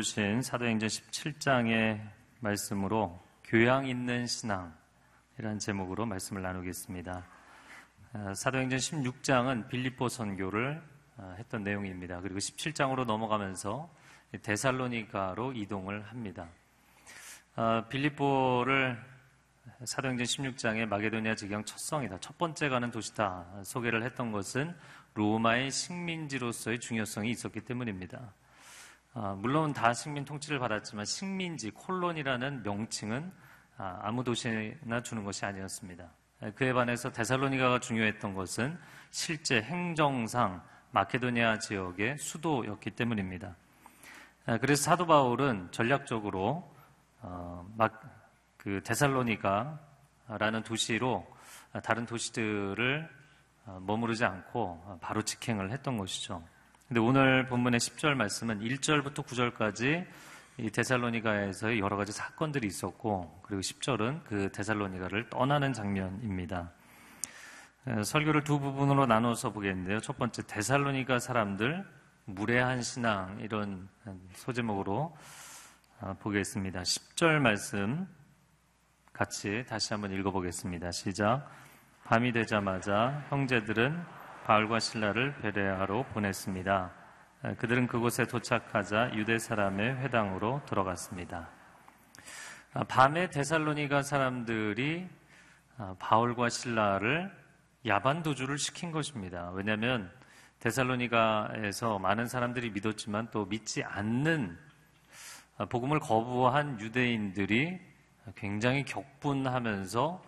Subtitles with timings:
[0.00, 2.00] 읽어주신 사도행전 17장의
[2.40, 7.24] 말씀으로 교양 있는 신앙이라는 제목으로 말씀을 나누겠습니다.
[8.12, 10.82] 아, 사도행전 16장은 빌립보 선교를
[11.18, 12.20] 아, 했던 내용입니다.
[12.20, 13.90] 그리고 17장으로 넘어가면서
[14.42, 16.48] 데살로니가로 이동을 합니다.
[17.56, 18.98] 아, 빌립보를
[19.84, 22.18] 사도행전 16장에 마게도니아 지경 첫 성이다.
[22.20, 23.46] 첫 번째 가는 도시다.
[23.64, 24.74] 소개를 했던 것은
[25.14, 28.32] 로마의 식민지로서의 중요성이 있었기 때문입니다.
[29.12, 33.32] 아, 물론 다 식민 통치를 받았지만 식민지 콜론이라는 명칭은
[33.76, 36.08] 아, 무 도시나 주는 것이 아니었습니다.
[36.54, 38.78] 그에 반해서 데살로니가가 중요했던 것은
[39.10, 43.56] 실제 행정상 마케도니아 지역의 수도였기 때문입니다.
[44.46, 46.72] 아, 그래서 사도 바울은 전략적으로
[47.22, 47.66] 어,
[48.56, 51.26] 그 데살로니가라는 도시로
[51.82, 53.10] 다른 도시들을
[53.66, 56.42] 어, 머무르지 않고 바로 직행을 했던 것이죠.
[56.90, 60.04] 근데 오늘 본문의 10절 말씀은 1절부터 9절까지
[60.58, 66.72] 이 데살로니가에서의 여러 가지 사건들이 있었고 그리고 10절은 그 데살로니가를 떠나는 장면입니다.
[68.02, 70.00] 설교를 두 부분으로 나눠서 보겠는데요.
[70.00, 71.86] 첫 번째 데살로니가 사람들
[72.24, 73.88] 무례한 신앙 이런
[74.34, 75.16] 소제목으로
[76.00, 76.82] 어, 보겠습니다.
[76.82, 78.08] 10절 말씀
[79.12, 80.90] 같이 다시 한번 읽어보겠습니다.
[80.90, 81.48] 시작.
[82.02, 84.19] 밤이 되자마자 형제들은
[84.50, 86.90] 바울과 신라를 베레아로 보냈습니다.
[87.58, 91.48] 그들은 그곳에 도착하자 유대 사람의 회당으로 들어갔습니다.
[92.72, 95.08] 아, 밤에 데살로니가 사람들이
[95.78, 97.30] 아, 바울과 신라를
[97.86, 99.52] 야반 도주를 시킨 것입니다.
[99.54, 100.10] 왜냐하면
[100.58, 104.58] 데살로니가에서 많은 사람들이 믿었지만 또 믿지 않는
[105.58, 107.78] 아, 복음을 거부한 유대인들이
[108.34, 110.24] 굉장히 격분하면서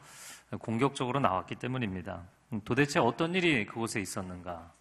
[0.61, 2.23] 공격적으로 나왔기 때문입니다.
[2.53, 4.73] 음, 도대체 어떤 일이 그곳에 있었는가?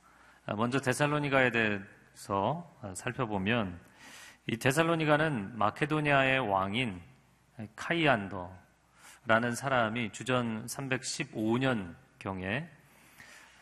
[0.46, 3.80] 아, 먼저 데살로니가에 대해서 아, 살펴보면
[4.48, 7.00] 이 데살로니가는 마케도니아의 왕인
[7.78, 12.68] 카이안더라는 사람이 주전 315년 경에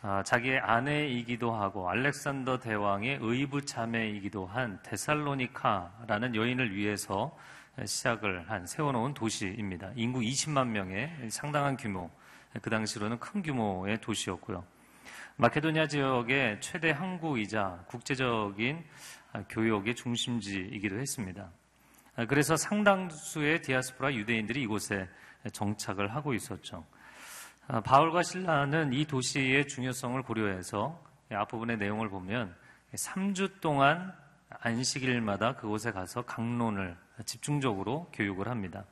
[0.02, 7.36] 아, 자기의 아내이기도 하고 알렉산더 대왕의 의부 자매이기도 한 데살로니카라는 여인을 위해서
[7.84, 9.92] 시작을 한 세워놓은 도시입니다.
[9.94, 12.10] 인구 20만 명의 상당한 규모,
[12.60, 14.64] 그 당시로는 큰 규모의 도시였고요.
[15.36, 18.84] 마케도니아 지역의 최대 항구이자 국제적인
[19.48, 21.50] 교역의 중심지이기도 했습니다.
[22.28, 25.08] 그래서 상당수의 디아스포라 유대인들이 이곳에
[25.52, 26.84] 정착을 하고 있었죠.
[27.84, 32.54] 바울과 신라는 이 도시의 중요성을 고려해서 앞부분의 내용을 보면
[32.94, 34.12] 3주 동안
[34.50, 38.84] 안식일마다 그곳에 가서 강론을 집중적으로 교육을 합니다.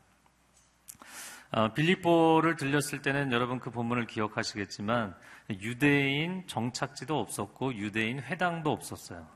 [1.51, 5.15] 어, 빌립보를 들렸을 때는 여러분 그 본문을 기억하시겠지만
[5.63, 9.27] 유대인 정착지도 없었고 유대인 회당도 없었어요.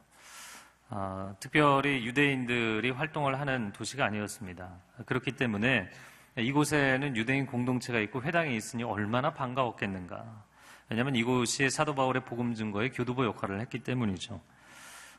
[0.90, 4.70] 어, 특별히 유대인들이 활동을 하는 도시가 아니었습니다.
[5.06, 5.88] 그렇기 때문에
[6.36, 10.44] 이곳에는 유대인 공동체가 있고 회당이 있으니 얼마나 반가웠겠는가.
[10.90, 14.38] 왜냐하면 이곳이 사도 바울의 복음 증거의 교두보 역할을 했기 때문이죠.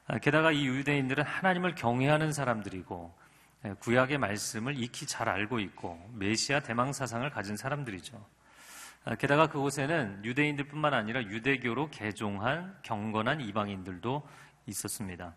[0.06, 3.23] 아, 게다가 이 유대인들은 하나님을 경외하는 사람들이고 예,
[3.80, 8.24] 구약의 말씀을 익히 잘 알고 있고 메시아 대망 사상을 가진 사람들이죠.
[9.06, 14.28] 아, 게다가 그곳에는 유대인들뿐만 아니라 유대교로 개종한 경건한 이방인들도
[14.68, 15.34] 있었습니다.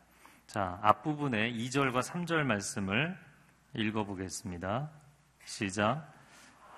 [0.47, 3.17] 자, 앞부분에 2절과 3절 말씀을
[3.75, 4.91] 읽어보겠습니다.
[5.45, 6.13] 시작.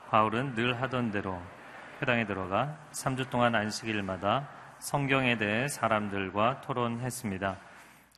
[0.09, 1.41] 바울은 늘 하던 대로
[2.01, 4.49] 회당에 들어가 3주 동안 안식일마다
[4.79, 7.59] 성경에 대해 사람들과 토론했습니다.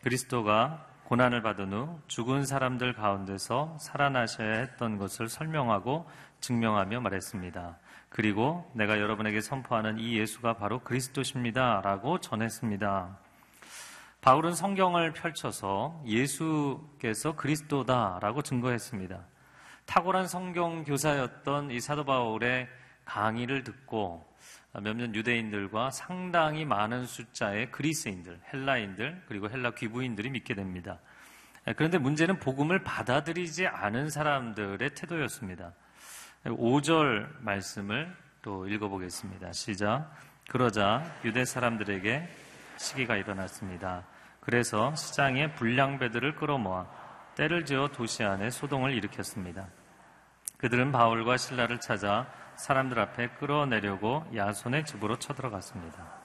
[0.03, 7.79] 그리스도가 고난을 받은 후 죽은 사람들 가운데서 살아나셔야 했던 것을 설명하고 증명하며 말했습니다.
[8.09, 11.81] 그리고 내가 여러분에게 선포하는 이 예수가 바로 그리스도십니다.
[11.83, 13.19] 라고 전했습니다.
[14.21, 19.19] 바울은 성경을 펼쳐서 예수께서 그리스도다라고 증거했습니다.
[19.87, 22.69] 탁월한 성경 교사였던 이 사도 바울의
[23.05, 24.30] 강의를 듣고
[24.73, 30.99] 몇몇 유대인들과 상당히 많은 숫자의 그리스인들, 헬라인들, 그리고 헬라 귀부인들이 믿게 됩니다.
[31.77, 35.73] 그런데 문제는 복음을 받아들이지 않은 사람들의 태도였습니다.
[36.45, 39.53] 5절 말씀을 또 읽어보겠습니다.
[39.53, 40.11] 시작.
[40.49, 42.29] 그러자 유대 사람들에게
[42.77, 44.05] 시기가 일어났습니다.
[44.41, 46.87] 그래서 시장에 불량배들을 끌어모아
[47.37, 49.69] 때를 지어 도시 안에 소동을 일으켰습니다.
[50.57, 52.27] 그들은 바울과 신라를 찾아
[52.61, 56.21] 사람들 앞에 끌어내려고 야손의 집으로 쳐들어갔습니다.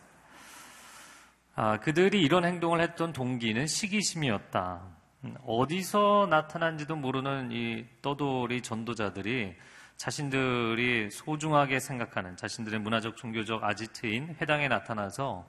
[1.55, 4.81] 아, 그들이 이런 행동을 했던 동기는 시기심이었다.
[5.23, 9.55] 음, 어디서 나타난지도 모르는 이 떠돌이 전도자들이
[9.95, 15.45] 자신들이 소중하게 생각하는 자신들의 문화적 종교적 아지트인 회당에 나타나서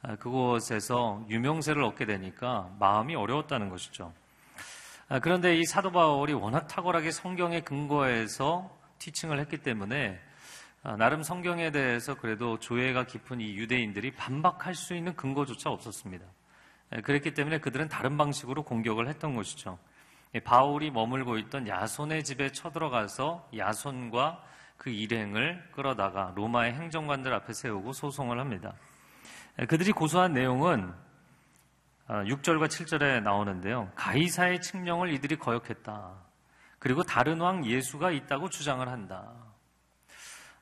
[0.00, 4.14] 아, 그곳에서 유명세를 얻게 되니까 마음이 어려웠다는 것이죠.
[5.10, 10.20] 아, 그런데 이 사도 바울이 워낙 탁월하게 성경에 근거해서 티칭을 했기 때문에
[10.84, 16.24] 아, 나름 성경에 대해서 그래도 조예가 깊은 이 유대인들이 반박할 수 있는 근거조차 없었습니다.
[16.94, 19.78] 예, 그랬기 때문에 그들은 다른 방식으로 공격을 했던 것이죠.
[20.34, 24.42] 예, 바울이 머물고 있던 야손의 집에 쳐들어가서 야손과
[24.76, 28.74] 그 일행을 끌어다가 로마의 행정관들 앞에 세우고 소송을 합니다.
[29.60, 30.92] 예, 그들이 고소한 내용은
[32.08, 33.90] 6절과 아, 7절에 나오는데요.
[33.94, 36.31] 가이사의 칙령을 이들이 거역했다.
[36.82, 39.32] 그리고 다른 왕 예수가 있다고 주장을 한다.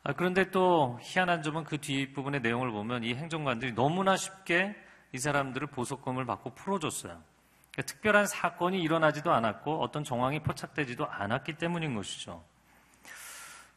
[0.03, 4.77] 아, 그런데 또 희한한 점은 그 뒷부분의 내용을 보면 이 행정관들이 너무나 쉽게
[5.15, 7.23] 이 사람들을 보석금을 받고 풀어줬어요.
[7.73, 12.45] 그러니까 특별한 사건이 일어나지도 않았고 어떤 정황이 포착되지도 않았기 때문인 것이죠.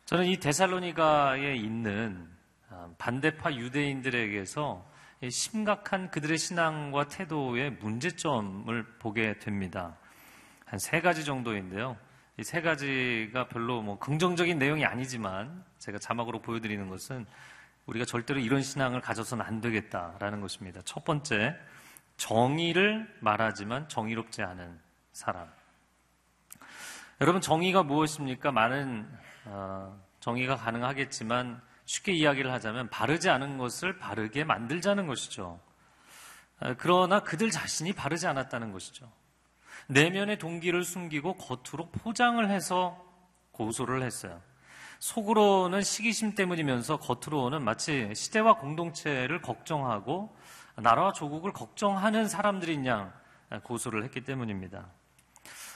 [0.04, 2.30] 저는 이 데살로니가에 있는
[2.70, 4.86] 아, 반대파 유대인들에게서
[5.32, 9.96] 심각한 그들의 신앙과 태도의 문제점을 보게 됩니다.
[10.66, 11.96] 한 세 가지 정도인데요.
[12.40, 17.28] 이 세 가지가 별로 뭐 긍정적인 내용이 아니지만 제가 자막으로 보여드리는 것은
[17.86, 20.82] 우리가 절대로 이런 신앙을 가져서는 안 되겠다라는 것입니다.
[20.84, 21.56] 첫 번째,
[22.18, 24.80] 정의를 말하지만 정의롭지 않은
[25.12, 25.48] 사람.
[27.22, 28.52] 여러분, 정의가 무엇입니까?
[28.52, 29.08] 많은
[29.46, 35.60] 어, 정의가 가능하겠지만 쉽게 이야기를 하자면 바르지 않은 것을 바르게 만들자는 것이죠.
[36.62, 39.12] 어, 그러나 그들 자신이 바르지 않았다는 것이죠.
[39.88, 43.04] 내면의 동기를 숨기고 겉으로 포장을 해서
[43.52, 44.42] 고소를 했어요.
[45.00, 50.36] 속으로는 시기심 때문이면서 겉으로는 마치 시대와 공동체를 걱정하고
[50.78, 53.12] 나라와 조국을 걱정하는 사람들인 양
[53.64, 54.88] 고소를 했기 때문입니다.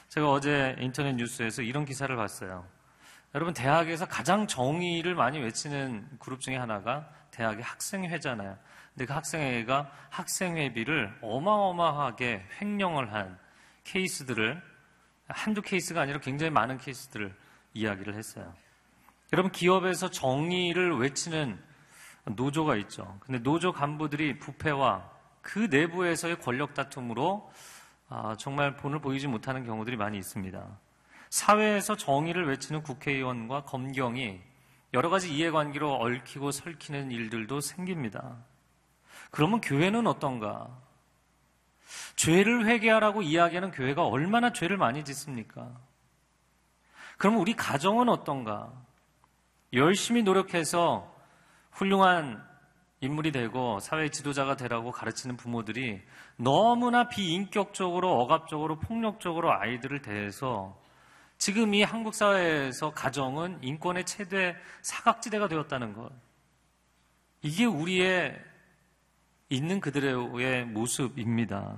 [0.08, 2.66] 제가 어제 인터넷 뉴스에서 이런 기사를 봤어요.
[3.36, 8.58] 여러분, 대학에서 가장 정의를 많이 외치는 그룹 중에 하나가 대학의 학생회잖아요.
[8.94, 13.38] 근데 그 학생회가 학생회비를 어마어마하게 횡령을 한
[13.88, 14.62] 케이스들을
[15.28, 17.34] 한두 케이스가 아니라 굉장히 많은 케이스들을
[17.74, 18.54] 이야기를 했어요.
[19.34, 21.60] 여러분, 기업에서 정의를 외치는
[22.36, 23.18] 노조가 있죠.
[23.22, 25.10] 근데 노조 간부들이 부패와
[25.42, 27.52] 그 내부에서의 권력 다툼으로
[28.10, 30.80] 아, 정말 본을 보이지 못하는 경우들이 많이 있습니다.
[31.30, 34.42] 사회에서 정의를 외치는 국회의원과 검경이
[34.94, 38.38] 여러 가지 이해관계로 얽히고 설키는 일들도 생깁니다.
[39.32, 40.87] 그러면 교회는 어떤가?
[42.16, 45.72] 죄를 회개하라고 이야기하는 교회가 얼마나 죄를 많이 짓습니까?
[47.18, 48.72] 그럼 우리 가정은 어떤가?
[49.74, 51.14] 열심히 노력해서
[51.72, 52.46] 훌륭한
[53.00, 56.02] 인물이 되고 사회 지도자가 되라고 가르치는 부모들이
[56.38, 60.82] 너무나 비인격적으로 억압적으로 폭력적으로 아이들을 대해서
[61.38, 66.12] 지금 이 한국 사회에서 가정은 인권의 최대 사각지대가 되었다는 것.
[67.44, 68.44] 이게 우리의
[69.50, 71.78] 있는 그들의 모습입니다.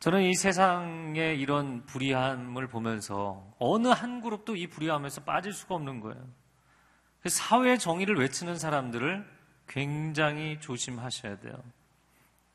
[0.00, 6.22] 저는 이 세상의 이런 불의함을 보면서 어느 한 그룹도 이 불의함에서 빠질 수가 없는 거예요.
[7.26, 9.24] 사회 정의를 외치는 사람들을
[9.66, 11.54] 굉장히 조심하셔야 돼요.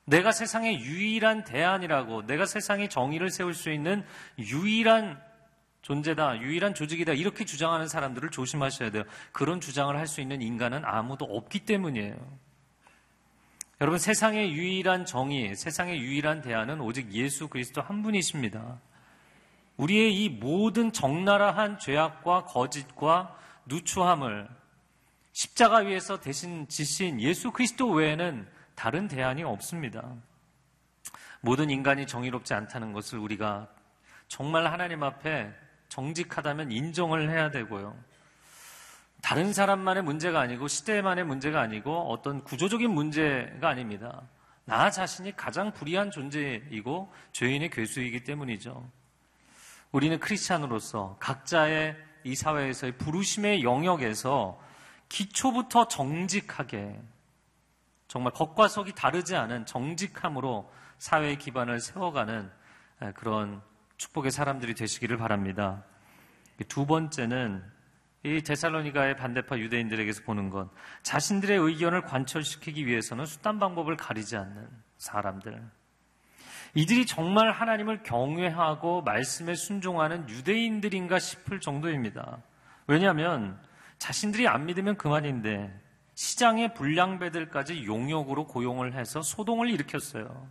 [0.05, 4.05] 내가 세상의 유일한 대안이라고, 내가 세상의 정의를 세울 수 있는
[4.37, 5.19] 유일한
[5.81, 9.03] 존재다, 유일한 조직이다, 이렇게 주장하는 사람들을 조심하셔야 돼요.
[9.31, 12.15] 그런 주장을 할 수 있는 인간은 아무도 없기 때문이에요.
[13.81, 18.77] 여러분, 세상의 유일한 정의, 세상의 유일한 대안은 오직 예수 그리스도 한 분이십니다.
[19.77, 24.49] 우리의 이 모든 적나라한 죄악과 거짓과 누추함을
[25.31, 28.45] 십자가 위에서 대신 지신 예수 그리스도 외에는
[28.75, 30.13] 다른 대안이 없습니다.
[31.39, 33.69] 모든 인간이 정의롭지 않다는 것을 우리가
[34.27, 35.53] 정말 하나님 앞에
[35.87, 37.95] 정직하다면 인정을 해야 되고요.
[39.21, 44.21] 다른 사람만의 문제가 아니고 시대만의 문제가 아니고 어떤 구조적인 문제가 아닙니다.
[44.65, 48.89] 나 자신이 가장 불의한 존재이고 죄인의 괴수이기 때문이죠.
[49.91, 54.59] 우리는 크리스찬으로서 각자의 이 사회에서의 부르심의 영역에서
[55.09, 56.99] 기초부터 정직하게
[58.07, 62.51] 정말 겉과 속이 다르지 않은 정직함으로 사회의 기반을 세워가는
[63.15, 63.61] 그런
[63.97, 65.83] 축복의 사람들이 되시기를 바랍니다.
[66.67, 67.63] 두 번째는
[68.23, 70.69] 이 데살로니가의 반대파 유대인들에게서 보는 건
[71.03, 75.61] 자신들의 의견을 관철시키기 위해서는 수단 방법을 가리지 않는 사람들.
[76.75, 82.41] 이들이 정말 하나님을 경외하고 말씀에 순종하는 유대인들인가 싶을 정도입니다.
[82.87, 83.59] 왜냐하면
[83.97, 85.73] 자신들이 안 믿으면 그만인데
[86.13, 90.49] 시장의 불량배들까지 용역으로 고용을 해서 소동을 일으켰어요.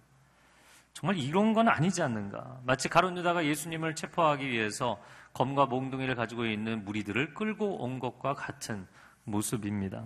[0.95, 2.61] 정말 이런 건 아니지 않는가.
[2.65, 5.01] 마치 가론 유다가 예수님을 체포하기 위해서
[5.39, 8.89] 검과 몽둥이를 가지고 있는 무리들을 끌고 온 것과 같은
[9.23, 10.05] 모습입니다.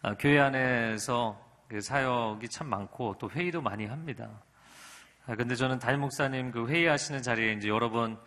[0.00, 1.38] 아, 교회 안에서
[1.68, 4.30] 그 사역이 참 많고 또 회의도 많이 합니다.
[5.26, 8.18] 아, 근데 저는 담임 목사님 그 회의하시는 자리에 이제 여러 번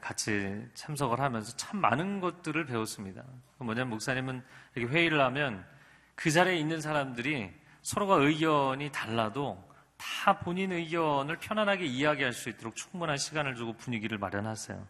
[0.00, 3.24] 같이 참석을 하면서 참 많은 것들을 배웠습니다.
[3.58, 4.44] 뭐냐면 목사님은
[4.76, 5.66] 이렇게 회의를 하면
[6.14, 9.67] 그 자리에 있는 사람들이 서로가 의견이 달라도
[9.98, 14.86] 다 본인 의견을 편안하게 이야기할 수 있도록 충분한 시간을 주고 분위기를 마련하세요.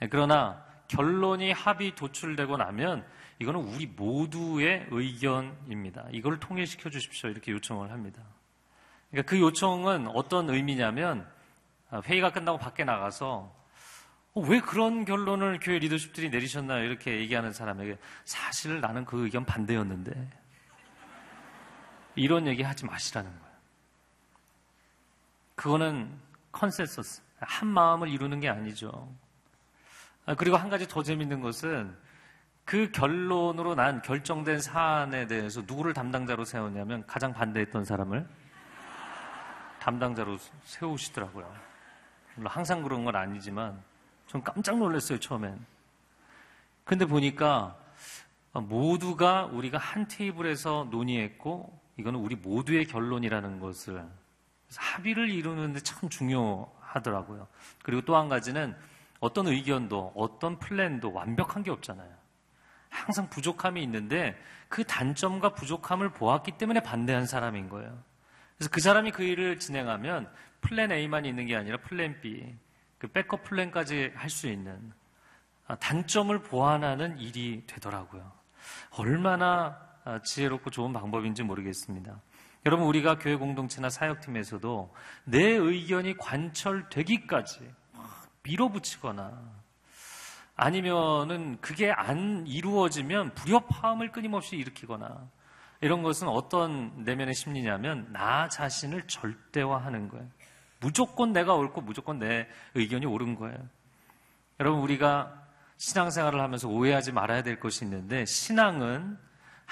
[0.00, 3.04] 네, 그러나 결론이 합의 도출되고 나면
[3.38, 6.06] 이거는 우리 모두의 의견입니다.
[6.12, 7.30] 이걸 통일시켜 주십시오.
[7.30, 8.22] 이렇게 요청을 합니다.
[9.10, 11.26] 그러니까 그 요청은 어떤 의미냐면
[11.90, 13.54] 아, 회의가 끝나고 밖에 나가서
[14.34, 16.84] 어, 왜 그런 결론을 교회 리더십들이 내리셨나요?
[16.84, 20.30] 이렇게 얘기하는 사람에게 사실 나는 그 의견 반대였는데
[22.16, 23.43] 이런 얘기 하지 마시라는 거예요.
[25.54, 26.10] 그거는
[26.52, 29.12] 컨센서스, 한 마음을 이루는 게 아니죠.
[30.26, 31.94] 아, 그리고 한 가지 더 재밌는 것은
[32.64, 38.26] 그 결론으로 난 결정된 사안에 대해서 누구를 담당자로 세웠냐면 가장 반대했던 사람을
[39.80, 41.54] 담당자로 세우시더라고요.
[42.36, 43.78] 물론 항상 그런 건 아니지만
[44.26, 45.64] 좀 깜짝 놀랐어요, 처음엔.
[46.84, 47.76] 근데 보니까
[48.52, 54.04] 모두가 우리가 한 테이블에서 논의했고 이거는 우리 모두의 결론이라는 것을
[54.76, 57.46] 합의를 이루는데 참 중요하더라고요.
[57.82, 58.76] 그리고 또 한 가지는
[59.20, 62.12] 어떤 의견도 어떤 플랜도 완벽한 게 없잖아요.
[62.90, 68.02] 항상 부족함이 있는데 그 단점과 부족함을 보았기 때문에 반대한 사람인 거예요.
[68.56, 70.30] 그래서 그 사람이 그 일을 진행하면
[70.60, 72.54] plan A만 있는 게 아니라 plan B,
[72.98, 74.92] 그 backup plan까지 할 수 있는
[75.66, 78.30] 아, 단점을 보완하는 일이 되더라고요.
[78.98, 82.20] 얼마나 아, 지혜롭고 좋은 방법인지 모르겠습니다.
[82.66, 84.94] 여러분, 우리가 교회 공동체나 사역팀에서도
[85.24, 87.60] 내 의견이 관철되기까지
[88.42, 89.64] 밀어붙이거나
[90.56, 95.28] 아니면은 그게 안 이루어지면 불협화음을 끊임없이 일으키거나
[95.80, 100.26] 이런 것은 어떤 내면의 심리냐면 나 자신을 절대화하는 거예요.
[100.80, 103.58] 무조건 내가 옳고 무조건 내 의견이 옳은 거예요.
[104.60, 105.42] 여러분 우리가
[105.76, 109.18] 신앙생활을 하면서 오해하지 말아야 될 것이 있는데 신앙은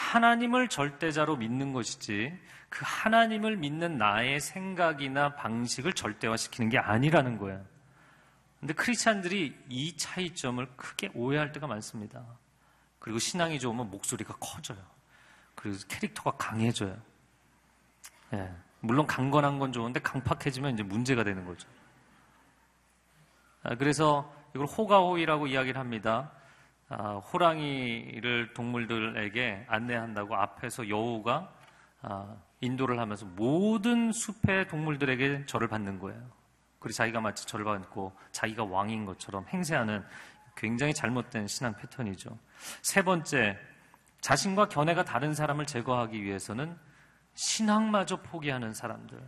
[0.03, 2.37] 하나님을 절대자로 믿는 것이지
[2.69, 7.65] 그 하나님을 믿는 나의 생각이나 방식을 절대화시키는 게 아니라는 거예요.
[8.61, 12.25] 근데 크리스찬들이 이 차이점을 크게 오해할 때가 많습니다.
[12.99, 14.79] 그리고 신앙이 좋으면 목소리가 커져요.
[15.55, 16.97] 그리고 캐릭터가 강해져요.
[18.35, 18.53] 예.
[18.81, 21.69] 물론 강건한 건 좋은데 강팍해지면 이제 문제가 되는 거죠.
[23.63, 26.33] 아, 그래서 이걸 호가호이라고 이야기를 합니다.
[26.99, 31.53] 아, 호랑이를 동물들에게 안내한다고 앞에서 여우가
[32.03, 36.21] 아, 인도를 하면서 모든 숲의 동물들에게 절을 받는 거예요.
[36.79, 40.05] 그리고 자기가 마치 절을 받고 자기가 왕인 것처럼 행세하는
[40.57, 42.37] 굉장히 잘못된 신앙 패턴이죠.
[42.83, 43.59] 세 번째,
[44.21, 46.77] 자신과 견해가 다른 사람을 제거하기 위해서는
[47.35, 49.19] 신앙마저 포기하는 사람들.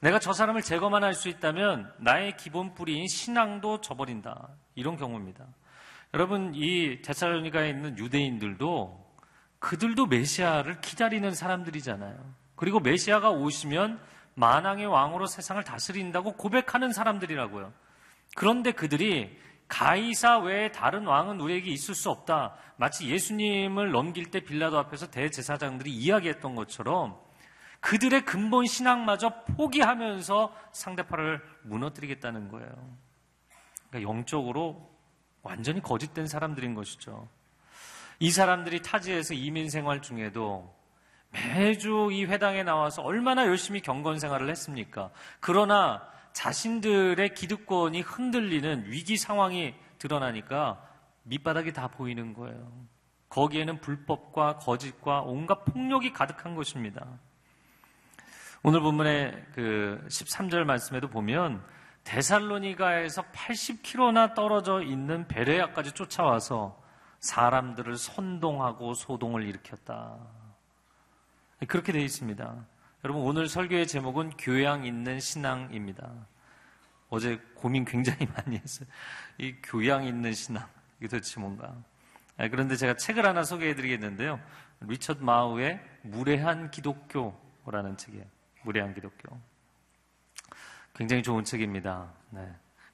[0.00, 4.48] 내가 저 사람을 제거만 할 수 있다면 나의 기본 뿌리인 신앙도 저버린다.
[4.74, 5.46] 이런 경우입니다.
[6.14, 9.02] 여러분, 이 데살로니가에 있는 유대인들도
[9.58, 12.34] 그들도 메시아를 기다리는 사람들이잖아요.
[12.54, 14.00] 그리고 메시아가 오시면
[14.34, 17.72] 만왕의 왕으로 세상을 다스린다고 고백하는 사람들이라고요.
[18.34, 19.38] 그런데 그들이
[19.68, 22.56] 가이사 외에 다른 왕은 우리에게 있을 수 없다.
[22.76, 27.18] 마치 예수님을 넘길 때 빌라도 앞에서 대제사장들이 이야기했던 것처럼
[27.80, 32.96] 그들의 근본 신앙마저 포기하면서 상대파를 무너뜨리겠다는 거예요.
[33.88, 34.91] 그러니까 영적으로
[35.42, 37.28] 완전히 거짓된 사람들인 것이죠.
[38.18, 40.74] 이 사람들이 타지에서 이민 생활 중에도
[41.30, 45.10] 매주 이 회당에 나와서 얼마나 열심히 경건 생활을 했습니까?
[45.40, 50.86] 그러나 자신들의 기득권이 흔들리는 위기 상황이 드러나니까
[51.24, 52.72] 밑바닥이 다 보이는 거예요.
[53.28, 57.06] 거기에는 불법과 거짓과 온갖 폭력이 가득한 것입니다.
[58.62, 61.64] 오늘 본문의 그 13절 말씀에도 보면
[62.04, 66.80] 데살로니가에서 80km나 떨어져 있는 베레아까지 쫓아와서
[67.20, 70.18] 사람들을 선동하고 소동을 일으켰다.
[71.68, 72.66] 그렇게 되어 있습니다.
[73.04, 76.10] 여러분 오늘 설교의 제목은 교양 있는 신앙입니다.
[77.08, 78.88] 어제 고민 굉장히 많이 했어요.
[79.38, 80.66] 이 교양 있는 신앙
[80.98, 81.74] 이게 도대체 뭔가?
[82.36, 84.40] 아, 그런데 제가 책을 하나 소개해드리겠는데요.
[84.80, 88.24] 리처드 마우의 무례한 기독교라는 책이에요.
[88.62, 89.38] 무례한 기독교.
[90.94, 92.12] 굉장히 좋은 책입니다.
[92.30, 92.46] 네.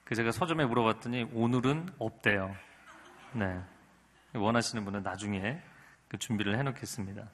[0.03, 2.55] 그 제가 서점에 물어봤더니 오늘은 없대요.
[3.33, 3.59] 네.
[4.33, 5.59] 원하시는 분은 나중에
[6.07, 7.27] 그 준비를 해놓겠습니다.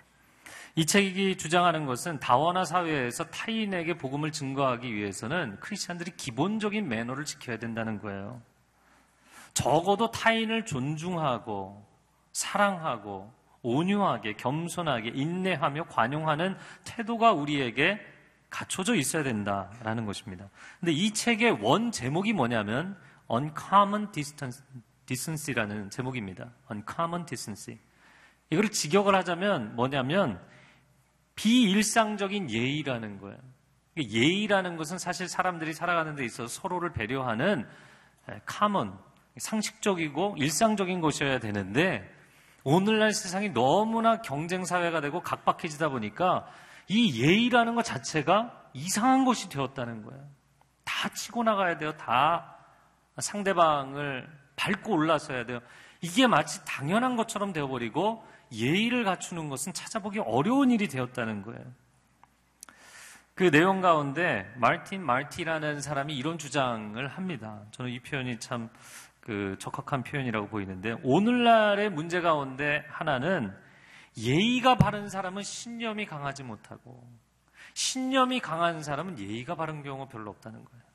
[0.76, 8.00] 이 책이 주장하는 것은 다원화 사회에서 타인에게 복음을 증거하기 위해서는 크리스천들이 기본적인 매너를 지켜야 된다는
[8.00, 8.42] 거예요.
[9.54, 11.86] 적어도 타인을 존중하고
[12.34, 13.32] 사랑하고
[13.62, 18.00] 온유하게 겸손하게 인내하며 관용하는 태도가 우리에게
[18.56, 20.50] 갖춰져 있어야 된다라는 것입니다.
[20.80, 22.98] 근데 이 책의 원 제목이 뭐냐면
[23.30, 24.14] Uncommon
[25.06, 26.52] Decency라는 제목입니다.
[26.72, 27.78] Uncommon Decency.
[28.50, 30.40] 이걸 직역을 하자면 뭐냐면
[31.36, 33.38] 비일상적인 예의라는 거예요.
[33.98, 37.68] 예의라는 것은 사실 사람들이 살아가는 데 있어서 서로를 배려하는
[38.46, 38.98] 카먼,
[39.38, 42.10] 상식적이고 일상적인 것이어야 되는데
[42.64, 46.48] 오늘날 세상이 너무나 경쟁 사회가 되고 각박해지다 보니까
[46.88, 50.24] 이 예의라는 것 자체가 이상한 것이 되었다는 거예요.
[50.84, 51.96] 다 치고 나가야 돼요.
[51.98, 52.58] 다
[53.18, 55.60] 상대방을 밟고 올라서야 돼요.
[56.02, 61.64] 이게 마치 당연한 것처럼 되어버리고 예의를 갖추는 것은 찾아보기 어려운 일이 되었다는 거예요.
[63.34, 67.62] 그 내용 가운데 마틴 마티라는 사람이 이런 주장을 합니다.
[67.72, 68.70] 저는 이 표현이 참
[69.26, 73.52] 그 적합한 표현이라고 보이는데 오늘날의 문제 가운데 하나는
[74.18, 77.08] 예의가 바른 사람은 신념이 강하지 못하고
[77.74, 80.86] 신념이 강한 사람은 예의가 바른 경우가 별로 없다는 거예요.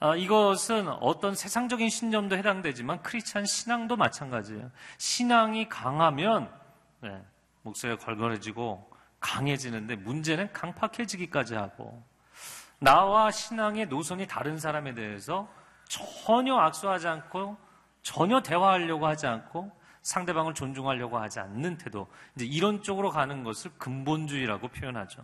[0.00, 4.70] 아, 이것은 어떤 세상적인 신념도 해당되지만 크리스찬 신앙도 마찬가지예요.
[4.98, 6.52] 신앙이 강하면
[7.00, 7.24] 네,
[7.62, 12.02] 목소리가 걸걸해지고 강해지는데 문제는 강팍해지기까지 하고
[12.80, 15.48] 나와 신앙의 노선이 다른 사람에 대해서
[15.88, 17.56] 전혀 악수하지 않고
[18.02, 19.70] 전혀 대화하려고 하지 않고
[20.02, 25.22] 상대방을 존중하려고 하지 않는 태도 이제 이런 쪽으로 가는 것을 근본주의라고 표현하죠.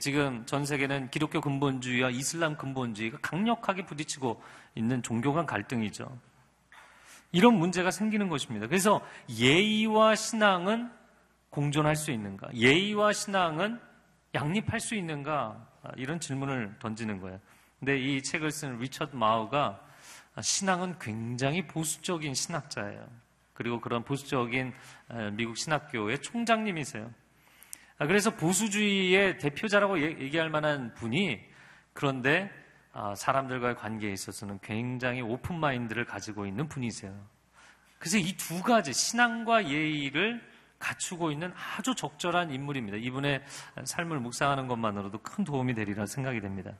[0.00, 4.40] 지금 전 세계는 기독교 근본주의와 이슬람 근본주의가 강력하게 부딪히고
[4.76, 6.16] 있는 종교 간 갈등이죠.
[7.32, 8.66] 이런 문제가 생기는 것입니다.
[8.68, 10.90] 그래서 예의와 신앙은
[11.50, 12.48] 공존할 수 있는가?
[12.54, 13.80] 예의와 신앙은
[14.34, 15.66] 양립할 수 있는가?
[15.96, 17.40] 이런 질문을 던지는 거예요.
[17.80, 19.80] 근데 이 책을 쓴 리처드 마우가
[20.40, 23.08] 신앙은 굉장히 보수적인 신학자예요.
[23.60, 24.72] 그리고 그런 보수적인
[25.32, 27.12] 미국 신학교의 총장님이세요.
[27.98, 31.38] 아, 그래서 보수주의의 대표자라고 얘기할 만한 분이
[31.92, 32.50] 그런데
[32.94, 37.14] 아, 사람들과의 관계에 있어서는 굉장히 오픈 마인드를 가지고 있는 분이세요.
[37.98, 40.40] 그래서 이 두 가지 신앙과 예의를
[40.78, 42.96] 갖추고 있는 아주 적절한 인물입니다.
[42.96, 43.44] 이분의
[43.84, 46.72] 삶을 묵상하는 것만으로도 큰 도움이 되리라 생각이 됩니다.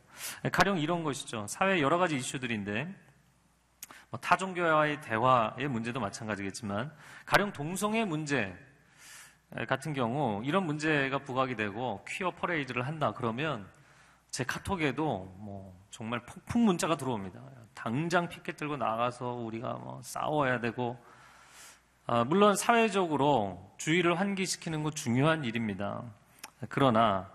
[0.51, 1.45] 가령 이런 것이죠.
[1.47, 3.10] 사회 여러 가지 이슈들인데
[4.11, 6.93] 뭐 타종교와의 대화의 문제도 마찬가지겠지만
[7.27, 8.55] 가령 동성애 문제
[9.69, 13.69] 같은 경우 이런 문제가 부각이 되고 퀴어 퍼레이드를 한다 그러면
[14.31, 17.41] 제 카톡에도 뭐 정말 폭풍 문자가 들어옵니다.
[17.75, 20.97] 당장 피켓 들고 나가서 우리가 뭐 싸워야 되고
[22.07, 26.03] 아, 물론 사회적으로 주의를 환기시키는 것 중요한 일입니다.
[26.69, 27.31] 그러나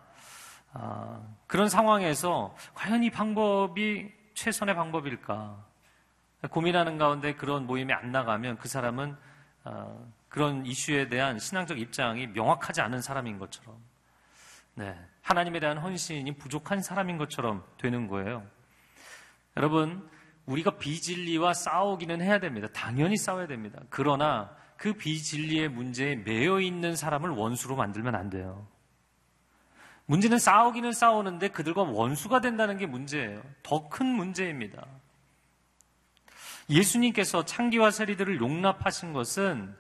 [0.74, 5.64] 아, 그런 상황에서 과연 이 방법이 최선의 방법일까
[6.52, 9.16] 고민하는 가운데 그런 모임에 안 나가면 그 사람은
[9.64, 9.98] 아,
[10.30, 13.78] 그런 이슈에 대한 신앙적 입장이 명확하지 않은 사람인 것처럼,
[14.76, 18.46] 네, 하나님에 대한 헌신이 부족한 사람인 것처럼 되는 거예요.
[19.58, 20.08] 여러분,
[20.46, 22.68] 우리가 비진리와 싸우기는 해야 됩니다.
[22.74, 23.80] 당연히 싸워야 됩니다.
[23.90, 28.68] 그러나 그 비진리의 문제에 매여 있는 사람을 원수로 만들면 안 돼요.
[30.06, 33.42] 문제는 싸우기는 싸우는데 그들과 원수가 된다는 게 문제예요.
[33.64, 34.86] 더 큰 문제입니다.
[36.70, 39.76] 예수님께서 창기와 세리들을 용납하신 것은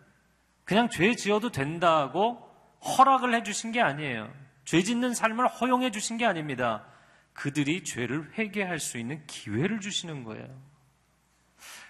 [0.64, 2.40] 그냥 죄 지어도 된다고
[2.82, 4.32] 허락을 해주신 게 아니에요.
[4.66, 6.86] 죄 짓는 삶을 허용해 주신 게 아닙니다.
[7.34, 10.48] 그들이 죄를 회개할 수 있는 기회를 주시는 거예요.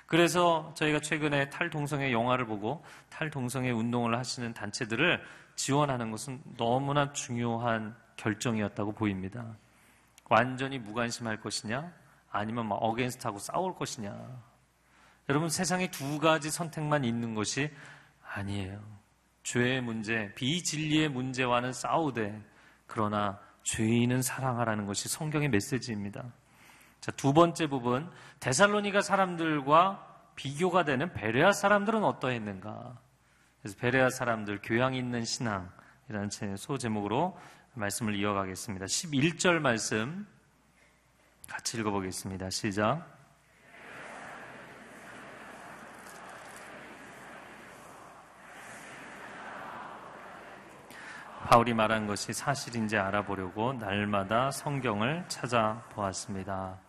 [0.08, 5.22] 그래서 저희가 최근에 탈동성애 영화를 보고 탈동성애 운동을 하시는 단체들을
[5.56, 9.56] 지원하는 것은 너무나 중요한 결정이었다고 보입니다.
[10.26, 11.92] 완전히 무관심할 것이냐,
[12.30, 14.14] 아니면 막 어게인스트하고 싸울 것이냐.
[15.28, 17.72] 여러분 세상에 두 가지 선택만 있는 것이
[18.34, 18.80] 아니에요.
[19.44, 22.44] 죄의 문제, 비진리의 문제와는 싸우되
[22.88, 26.24] 그러나 죄인은 사랑하라는 것이 성경의 메시지입니다.
[27.02, 28.10] 자, 두 번째 부분
[28.40, 33.00] 데살로니가 사람들과 비교가 되는 베레아 사람들은 어떠했는가?
[33.62, 37.38] 그래서 베레아 사람들 교양 있는 신앙이라는 소 제목으로
[37.74, 38.86] 말씀을 이어가겠습니다.
[38.86, 40.28] 11절 말씀
[41.48, 42.50] 같이 읽어보겠습니다.
[42.50, 43.15] 시작.
[51.46, 56.80] 바울이 말한 것이 사실인지 알아보려고 날마다 성경을 찾아보았습니다.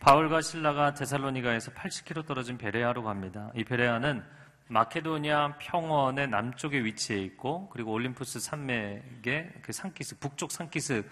[0.00, 3.52] 바울과 신라가 데살로니가에서 80km 떨어진 베레아로 갑니다.
[3.54, 4.24] 이 베레아는
[4.66, 11.04] 마케도니아 평원의 남쪽에 위치해 있고 그리고 올림푸스 산맥의 그 산기슭 북쪽 산기슭에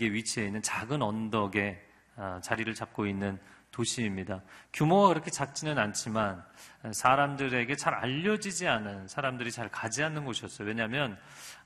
[0.00, 3.40] 위치해 있는 작은 언덕에 아, 자리를 잡고 있는
[3.74, 4.40] 도시입니다.
[4.72, 6.44] 규모가 그렇게 작지는 않지만
[6.92, 10.68] 사람들에게 잘 알려지지 않은 사람들이 잘 가지 않는 곳이었어요.
[10.68, 11.18] 왜냐하면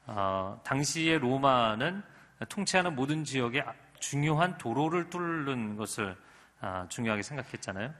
[0.06, 2.02] 어, 당시의 로마는
[2.48, 3.62] 통치하는 모든 지역에
[4.00, 6.16] 중요한 도로를 뚫는 것을
[6.60, 7.92] 아, 중요하게 생각했잖아요.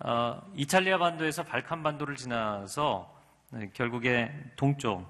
[0.00, 3.14] 어, 이탈리아 반도에서 발칸 반도를 지나서
[3.50, 5.06] 네, 결국에 동쪽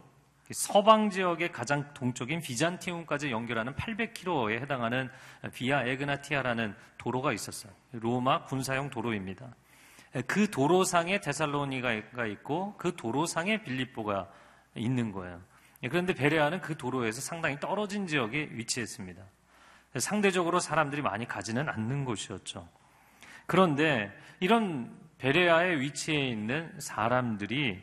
[0.52, 5.10] 서방 지역의 가장 동쪽인 비잔티움까지 연결하는 800km에 해당하는
[5.52, 7.72] 비아 에그나티아라는 도로가 있었어요.
[7.92, 9.54] 로마 군사용 도로입니다.
[10.26, 14.30] 그 도로상에 데살로니가가 있고 그 도로상에 빌립보가
[14.74, 15.40] 있는 거예요.
[15.90, 19.22] 그런데 베레아는 그 도로에서 상당히 떨어진 지역에 위치했습니다.
[19.98, 22.68] 상대적으로 사람들이 많이 가지는 않는 곳이었죠.
[23.46, 27.82] 그런데 이런 베레아의 위치에 있는 사람들이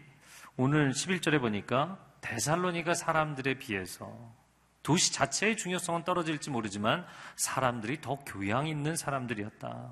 [0.55, 4.11] 오늘 11절에 보니까 데살로니가 사람들에 비해서
[4.83, 7.05] 도시 자체의 중요성은 떨어질지 모르지만
[7.35, 9.91] 사람들이 더 교양 있는 사람들이었다.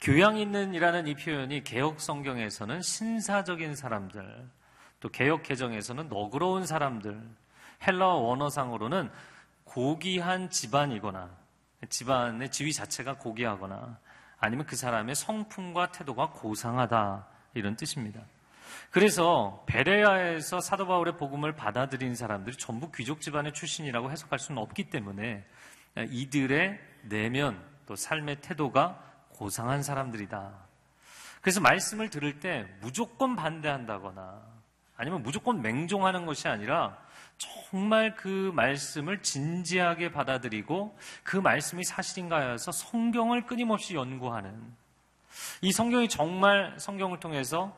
[0.00, 4.48] 교양 있는 이라는 이 표현이 개혁 성경에서는 신사적인 사람들,
[5.00, 7.20] 또 개혁 개정에서는 너그러운 사람들,
[7.86, 9.10] 헬라어 원어상으로는
[9.64, 11.30] 고귀한 집안이거나
[11.88, 13.98] 집안의 지위 자체가 고귀하거나
[14.38, 18.20] 아니면 그 사람의 성품과 태도가 고상하다 이런 뜻입니다.
[18.90, 25.44] 그래서 베레아에서 사도 바울의 복음을 받아들인 사람들이 전부 귀족 집안의 출신이라고 해석할 수는 없기 때문에
[25.96, 30.52] 이들의 내면 또 삶의 태도가 고상한 사람들이다.
[31.40, 34.42] 그래서 말씀을 들을 때 무조건 반대한다거나
[34.96, 36.98] 아니면 무조건 맹종하는 것이 아니라
[37.38, 44.74] 정말 그 말씀을 진지하게 받아들이고 그 말씀이 사실인가 해서 성경을 끊임없이 연구하는
[45.62, 47.76] 이 성경이 정말 성경을 통해서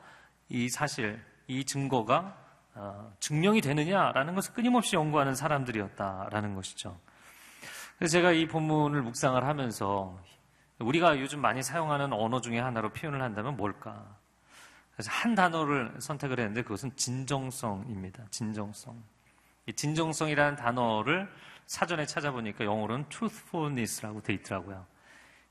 [0.51, 2.37] 이 사실, 이 증거가
[2.75, 6.99] 어, 증명이 되느냐라는 것을 끊임없이 연구하는 사람들이었다라는 것이죠.
[7.99, 10.19] 그래서 제가 이 본문을 묵상을 하면서
[10.79, 14.17] 우리가 요즘 많이 사용하는 언어 중에 하나로 표현을 한다면 뭘까?
[14.93, 18.25] 그래서 한 단어를 선택을 했는데 그것은 진정성입니다.
[18.31, 19.03] 진정성.
[19.67, 21.31] 이 진정성이라는 단어를
[21.67, 24.87] 사전에 찾아보니까 영어로는 truthfulness라고 돼 있더라고요.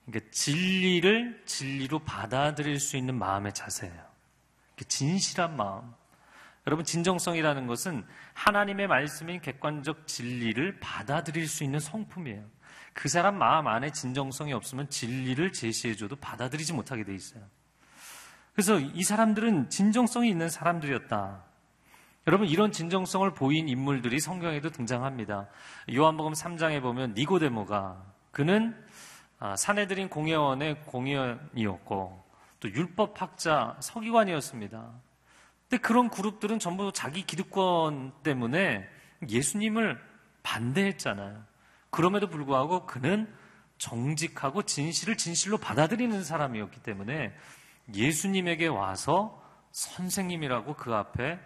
[0.06, 4.09] 그러니까 진리를 진리로 받아들일 수 있는 마음의 자세예요.
[4.86, 5.94] 진실한 마음.
[6.68, 12.46] 여러분, 진정성이라는 것은 하나님의 말씀인 객관적 진리를 받아들일 수 있는 성품이에요.
[12.94, 17.44] 그 사람 마음 안에 진정성이 없으면 진리를 제시해줘도 받아들이지 못하게 돼 있어요.
[18.54, 21.44] 그래서 이 사람들은 진정성이 있는 사람들이었다.
[22.28, 25.48] 여러분 이런 진정성을 보인 인물들이 성경에도 등장합니다.
[25.94, 28.76] 요한복음 3장에 보면 니고데모가 그는
[29.40, 32.29] 아, 사내들인 공예원의 공예원이었고
[32.60, 34.92] 또 율법학자 서기관이었습니다.
[35.70, 38.88] 근데 그런 그룹들은 전부 자기 기득권 때문에
[39.28, 40.00] 예수님을
[40.44, 41.44] 반대했잖아요.
[41.90, 43.32] 그럼에도 불구하고 그는
[43.78, 47.34] 정직하고 진실을 진실로 받아들이는 사람이었기 때문에
[47.94, 49.42] 예수님에게 와서
[49.72, 51.40] 선생님이라고 그 앞에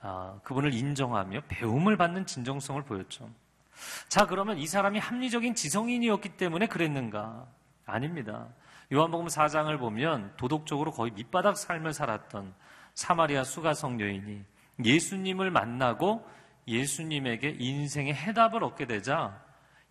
[0.00, 3.30] 아, 그분을 인정하며 배움을 받는 진정성을 보였죠.
[4.08, 7.46] 자, 그러면 이 사람이 합리적인 지성인이었기 때문에 그랬는가?
[7.86, 8.48] 아닙니다.
[8.92, 12.54] 요한복음 4장을 보면 도덕적으로 거의 밑바닥 삶을 살았던
[12.94, 14.44] 사마리아 수가성 여인이
[14.84, 16.28] 예수님을 만나고
[16.66, 19.42] 예수님에게 인생의 해답을 얻게 되자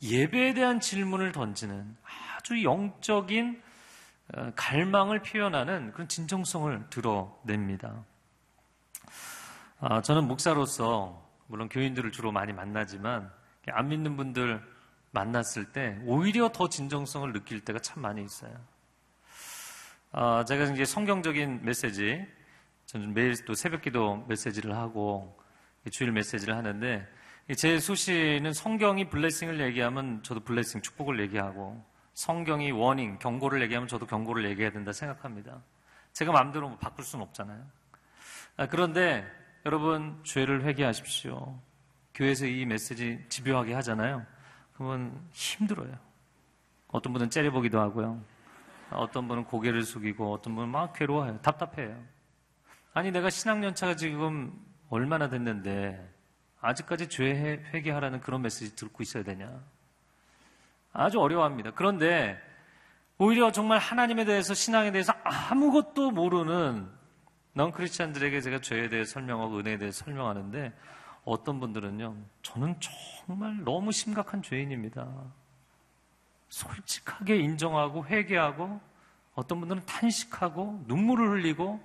[0.02, 1.96] 예배에 대한 질문을 던지는
[2.38, 3.62] 아주 영적인
[4.36, 8.04] 어, 갈망을 표현하는 그런 진정성을 드러냅니다.
[9.80, 13.32] 아, 저는 목사로서 물론 교인들을 주로 많이 만나지만
[13.70, 14.62] 안 믿는 분들
[15.12, 18.54] 만났을 때 오히려 더 진정성을 느낄 때가 참 많이 있어요.
[20.16, 22.24] 아, 제가 이제 성경적인 메시지,
[22.86, 25.36] 저는 매일 또 새벽기도 메시지를 하고
[25.90, 27.08] 주일 메시지를 하는데
[27.58, 34.48] 제 수시는 성경이 블레싱을 얘기하면 저도 블레싱 축복을 얘기하고 성경이 워닝 경고를 얘기하면 저도 경고를
[34.52, 35.64] 얘기해야 된다 생각합니다.
[36.12, 37.66] 제가 마음대로 뭐 바꿀 수는 없잖아요.
[38.58, 39.26] 아, 그런데
[39.66, 41.60] 여러분 죄를 회개하십시오.
[42.14, 44.24] 교회에서 이 메시지 집요하게 하잖아요.
[44.76, 45.98] 그러면 힘들어요.
[46.90, 48.33] 어떤 분은 째려보기도 하고요.
[48.96, 51.40] 어떤 분은 고개를 숙이고 어떤 분은 막 괴로워해요.
[51.42, 52.02] 답답해요.
[52.94, 54.54] 아니 내가 신학연차가 지금
[54.90, 56.14] 얼마나 됐는데
[56.62, 59.62] 아직까지 죄 회개하라는 그런 메시지 듣고 있어야 되냐?
[60.94, 61.72] 아주 어려워합니다.
[61.72, 62.40] 그런데
[63.18, 66.90] 오히려 정말 하나님에 대해서 신앙에 대해서 아무것도 모르는
[67.54, 70.74] 넌 크리스찬들에게 제가 죄에 대해 설명하고 은혜에 대해 설명하는데
[71.26, 75.08] 어떤 분들은요, 저는 정말 너무 심각한 죄인입니다.
[76.54, 78.80] 솔직하게 인정하고 회개하고
[79.34, 81.82] 어떤 분들은 탄식하고 눈물을 흘리고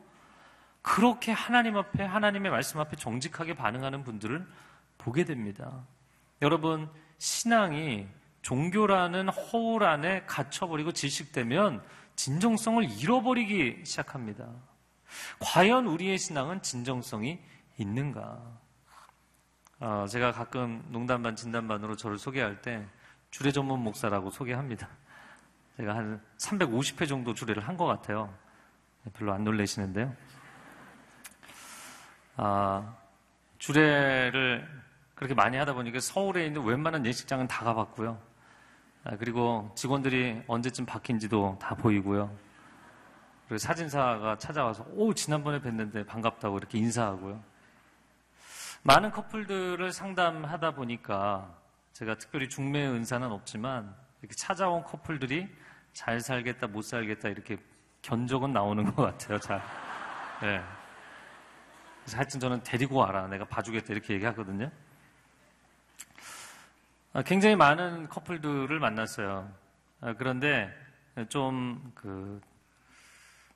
[0.82, 4.46] 그렇게 하나님 앞에 하나님의 말씀 앞에 정직하게 반응하는 분들을
[4.98, 5.86] 보게 됩니다.
[6.42, 8.06] 여러분, 신앙이
[8.42, 11.82] 종교라는 허울 안에 갇혀버리고 질식되면
[12.16, 14.50] 진정성을 잃어버리기 시작합니다.
[15.40, 17.38] 과연 우리의 신앙은 진정성이
[17.78, 18.38] 있는가?
[19.80, 22.86] 어, 제가 가끔 농담반 진담반으로 저를 소개할 때
[23.30, 24.88] 주례 전문 목사라고 소개합니다.
[25.76, 28.32] 제가 한 350회 정도 주례를 한 것 같아요.
[29.14, 30.14] 별로 안 놀라시는데요.
[32.36, 32.96] 아,
[33.58, 34.66] 주례를
[35.14, 38.20] 그렇게 많이 하다 보니까 서울에 있는 웬만한 예식장은 다 가봤고요.
[39.04, 42.34] 아, 그리고 직원들이 언제쯤 바뀐지도 다 보이고요.
[43.46, 47.42] 그리고 사진사가 찾아와서 오 지난번에 뵀는데 반갑다고 이렇게 인사하고요.
[48.82, 51.54] 많은 커플들을 상담하다 보니까
[51.98, 55.48] 제가 특별히 중매 은사는 없지만 이렇게 찾아온 커플들이
[55.92, 57.56] 잘 살겠다 못 살겠다 이렇게
[58.02, 59.40] 견적은 나오는 것 같아요.
[59.40, 59.60] 잘.
[60.40, 60.62] 네.
[62.04, 63.26] 그래서 하여튼 저는 데리고 와라.
[63.26, 64.70] 내가 봐주겠다 이렇게 얘기하거든요.
[67.14, 69.52] 아, 굉장히 많은 커플들을 만났어요.
[70.00, 70.72] 아, 그런데
[71.28, 72.40] 좀 그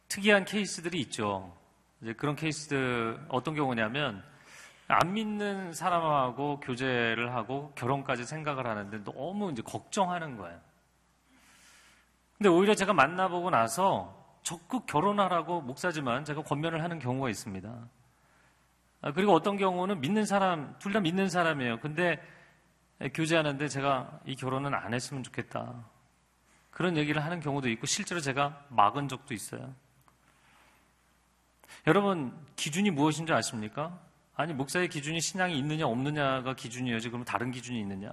[0.08, 1.56] 특이한 케이스들이 있죠.
[2.00, 4.24] 이제 그런 케이스들 어떤 경우냐면
[4.88, 10.60] 안 믿는 사람하고 교제를 하고 결혼까지 생각을 하는데 너무 이제 걱정하는 거예요.
[12.36, 17.88] 근데 오히려 제가 만나보고 나서 적극 결혼하라고 목사지만 제가 권면을 하는 경우가 있습니다.
[19.02, 21.80] 아, 그리고 어떤 경우는 믿는 사람, 둘 다 믿는 사람이에요.
[21.80, 22.20] 근데
[23.14, 25.84] 교제하는데 제가 이 결혼은 안 했으면 좋겠다.
[26.70, 29.74] 그런 얘기를 하는 경우도 있고 실제로 제가 막은 적도 있어요.
[31.86, 33.98] 여러분, 기준이 무엇인 지 아십니까?
[34.34, 38.10] 아니, 목사의 기준이 신앙이 있느냐 없느냐가 기준이어야지 그럼 다른 기준이 있느냐?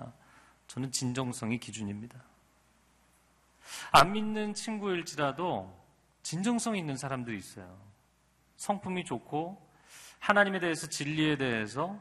[0.67, 2.19] 저는 진정성이 기준입니다.
[3.91, 5.75] 안 믿는 친구일지라도
[6.23, 7.77] 진정성이 있는 사람들이 있어요.
[8.57, 9.69] 성품이 좋고
[10.19, 11.99] 하나님에 대해서 진리에 대해서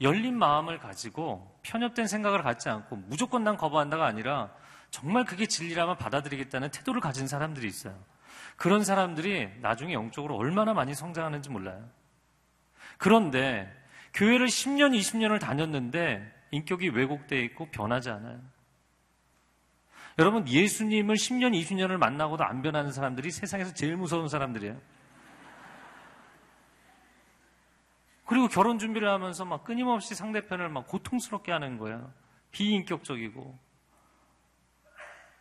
[0.00, 4.50] 열린 마음을 가지고 편협된 생각을 갖지 않고 무조건 난 거부한다가 아니라
[4.90, 7.98] 정말 그게 진리라면 받아들이겠다는 태도를 가진 사람들이 있어요.
[8.56, 11.88] 그런 사람들이 나중에 영적으로 얼마나 많이 성장하는지 몰라요.
[12.98, 13.72] 그런데
[14.14, 18.40] 교회를 10년, 20년을 다녔는데 인격이 왜곡되어 있고 변하지 않아요.
[20.18, 24.80] 여러분, 예수님을 10년, 20년을 만나고도 안 변하는 사람들이 세상에서 제일 무서운 사람들이에요.
[28.24, 32.12] 그리고 결혼 준비를 하면서 막 끊임없이 상대편을 막 고통스럽게 하는 거예요.
[32.50, 33.58] 비인격적이고.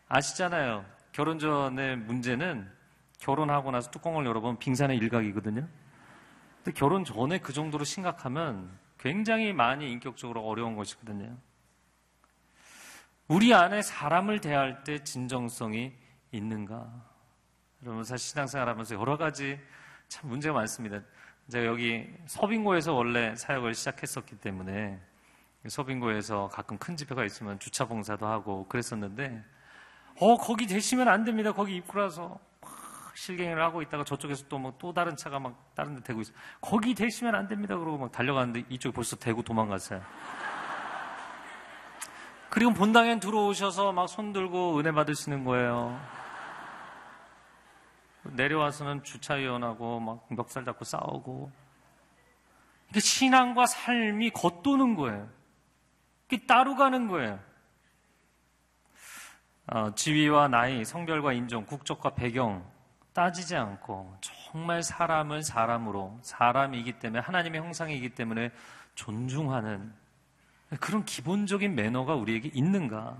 [0.07, 0.85] 아시잖아요.
[1.13, 2.69] 결혼 전의 문제는
[3.19, 5.67] 결혼하고 나서 뚜껑을 열어보면 빙산의 일각이거든요.
[6.65, 11.37] 근데 결혼 전에 그 정도로 심각하면 굉장히 많이 인격적으로 어려운 것이거든요.
[13.27, 15.93] 우리 안에 사람을 대할 때 진정성이
[16.31, 16.91] 있는가?
[17.83, 19.59] 여러분, 사실 신앙생활 하면서 여러 가지
[20.07, 21.01] 참 문제가 많습니다.
[21.51, 24.99] 제가 여기 서빙고에서 원래 사역을 시작했었기 때문에
[25.67, 29.43] 서빙고에서 가끔 큰 집회가 있으면 주차 봉사도 하고 그랬었는데
[30.19, 31.53] 어 거기 대시면 안 됩니다.
[31.53, 32.39] 거기 입구라서
[33.15, 36.33] 실갱이를 하고 있다가 저쪽에서 또 뭐또 뭐 다른 차가 막 다른 데 대고 있어.
[36.61, 37.77] 거기 대시면 안 됩니다.
[37.77, 40.01] 그러고 막 달려가는데 이쪽에 벌써 대고 도망갔어요.
[42.49, 45.99] 그리고 본당에 들어오셔서 막 손 들고 은혜 받으시는 거예요.
[48.23, 51.51] 내려와서는 주차위원하고 막 멱살 잡고 싸우고.
[52.89, 55.29] 이게 신앙과 삶이 겉도는 거예요.
[56.27, 57.39] 이게 따로 가는 거예요.
[59.67, 62.65] 어, 지위와 나이, 성별과 인종, 국적과 배경
[63.15, 68.51] 따지지 않고 정말 사람은 사람으로 사람이기 때문에 하나님의 형상이기 때문에
[68.95, 69.93] 존중하는
[70.81, 73.17] 그런 기본적인 매너가 우리에게 있는가?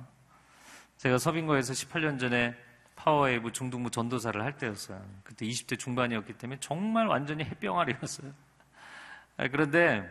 [0.97, 2.53] 제가 서빙고에서 18년 전에
[2.97, 5.01] 파워웨이브 중등부 전도사를 할 때였어요.
[5.23, 8.33] 그때 20대 중반이었기 때문에 정말 완전히 햇병아리였어요.
[9.37, 10.03] 아, 그런데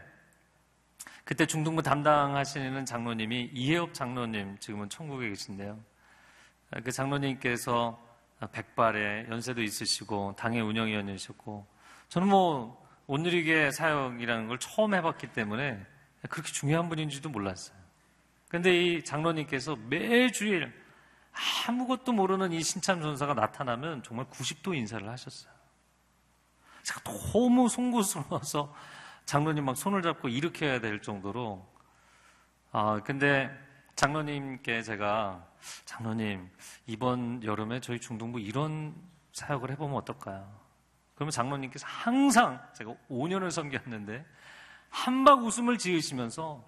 [1.24, 5.78] 그때 중등부 담당하시는 장로님이 이해업 장로님, 지금은 천국에 계신데요.
[6.70, 8.13] 아, 그 장로님께서
[8.52, 11.66] 백발에 연세도 있으시고 당의 운영위원이셨고
[12.08, 15.84] 저는 뭐 온누리계 사역이라는 걸 처음 해봤기 때문에
[16.28, 17.76] 그렇게 중요한 분인지도 몰랐어요.
[18.48, 20.72] 근데 이 장로님께서 매주일
[21.66, 25.52] 아무것도 모르는 이 신참 전사가 나타나면 정말 90도 인사를 하셨어요.
[26.82, 28.74] 제가 너무 송구스러워서
[29.24, 31.66] 장로님 막 손을 잡고 일으켜야 될 정도로
[32.72, 33.50] 아 근데
[33.96, 35.46] 장로님께 제가
[35.84, 36.50] 장로님
[36.86, 38.94] 이번 여름에 저희 중동부 이런
[39.32, 40.64] 사역을 해보면 어떨까요?
[41.14, 44.24] 그러면 장로님께서 항상 제가 5년을 섬겼는데
[44.90, 46.64] 한박 웃음을 지으시면서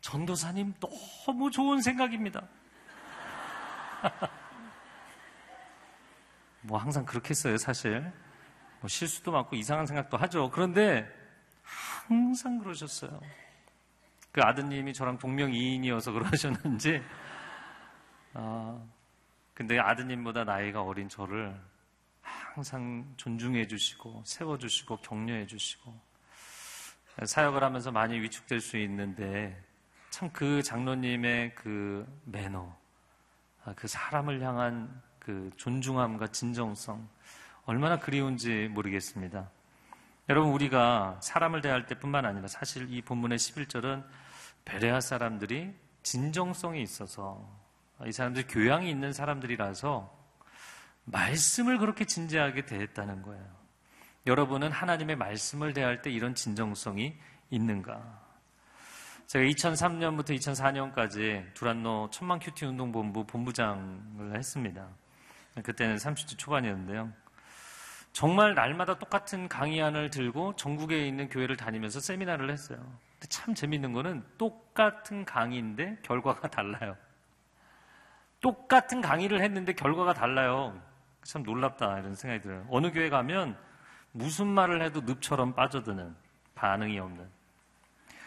[0.00, 2.46] 전도사님 너무 좋은 생각입니다.
[6.62, 8.12] 뭐 항상 그렇게 했어요, 사실.
[8.80, 10.50] 뭐 실수도 많고 이상한 생각도 하죠.
[10.50, 11.08] 그런데
[11.62, 13.20] 항상 그러셨어요.
[14.34, 17.00] 그 아드님이 저랑 동명이인이어서 그러셨는지,
[18.34, 18.84] 어,
[19.54, 21.54] 근데 아드님보다 나이가 어린 저를
[22.20, 25.94] 항상 존중해 주시고, 세워 주시고, 격려해 주시고,
[27.24, 29.56] 사역을 하면서 많이 위축될 수 있는데
[30.10, 32.76] 참 그 장로님의 그 매너,
[33.64, 37.08] 아, 그 사람을 향한 그 존중함과 진정성
[37.66, 39.48] 얼마나 그리운지 모르겠습니다.
[40.28, 44.23] 여러분 우리가 사람을 대할 때 뿐만 아니라 사실 이 본문의 11절은
[44.64, 47.48] 베레아 사람들이 진정성이 있어서
[48.06, 50.24] 이 사람들이 교양이 있는 사람들이라서
[51.04, 53.44] 말씀을 그렇게 진지하게 대했다는 거예요.
[54.26, 57.18] 여러분은 하나님의 말씀을 대할 때 이런 진정성이
[57.50, 58.22] 있는가?
[59.26, 64.88] 제가 2003년부터 2004년까지 두란노 천만 큐티 운동본부 본부장을 했습니다.
[65.62, 67.12] 그때는 30대 초반이었는데요.
[68.12, 72.78] 정말 날마다 똑같은 강의안을 들고 전국에 있는 교회를 다니면서 세미나를 했어요.
[73.28, 76.96] 참 재밌는 거는 똑같은 강의인데 결과가 달라요.
[78.40, 80.80] 똑같은 강의를 했는데 결과가 달라요.
[81.22, 82.66] 참 놀랍다 이런 생각이 들어요.
[82.70, 83.56] 어느 교회 가면
[84.12, 86.14] 무슨 말을 해도 늪처럼 빠져드는
[86.54, 87.28] 반응이 없는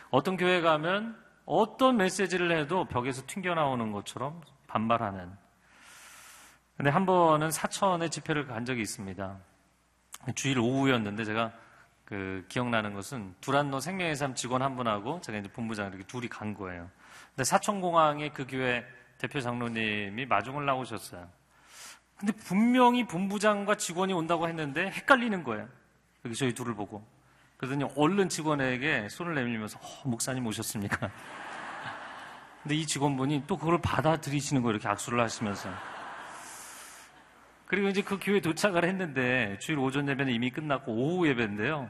[0.09, 5.31] 어떤 교회 가면 어떤 메시지를 해도 벽에서 튕겨나오는 것처럼 반발하는
[6.75, 9.37] 근데 한 번은 사천에 집회를 간 적이 있습니다.
[10.35, 11.51] 주일 오후였는데 제가
[12.07, 16.53] 그 기억나는 것은 두란노 생명의 삶 직원 한 분하고 제가 이제 본부장 이렇게 둘이 간
[16.53, 16.89] 거예요.
[17.35, 18.85] 근데 사천공항에 그 교회
[19.17, 21.27] 대표 장로님이 마중을 나오셨어요.
[22.15, 25.67] 근데 분명히 본부장과 직원이 온다고 했는데 헷갈리는 거예요.
[26.23, 27.05] 여기 저희 둘을 보고.
[27.57, 31.11] 그러더니 얼른 직원에게 손을 내밀면서 어, 목사님 오셨습니까?
[32.63, 34.75] 근데 이 직원분이 또 그걸 받아들이시는 거예요.
[34.75, 35.69] 이렇게 악수를 하시면서.
[37.67, 41.89] 그리고 이제 그 교회 도착을 했는데 주일 오전 예배는 이미 끝났고 오후 예배인데요.